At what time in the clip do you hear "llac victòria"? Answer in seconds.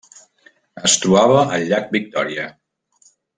1.73-2.49